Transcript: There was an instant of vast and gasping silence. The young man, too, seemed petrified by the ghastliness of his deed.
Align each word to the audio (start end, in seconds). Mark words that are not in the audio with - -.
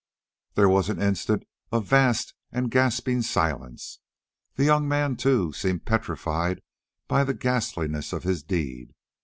There 0.55 0.67
was 0.67 0.89
an 0.89 0.99
instant 0.99 1.43
of 1.71 1.85
vast 1.85 2.33
and 2.51 2.71
gasping 2.71 3.21
silence. 3.21 3.99
The 4.55 4.63
young 4.65 4.87
man, 4.87 5.15
too, 5.15 5.53
seemed 5.53 5.85
petrified 5.85 6.63
by 7.07 7.23
the 7.23 7.35
ghastliness 7.35 8.11
of 8.11 8.23
his 8.23 8.41
deed. 8.41 8.95